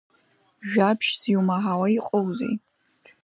[0.69, 2.55] Жәабжьс иумаҳауа иҟоузеи?